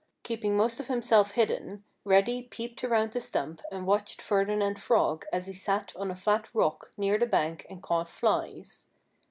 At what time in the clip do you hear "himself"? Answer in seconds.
0.87-1.33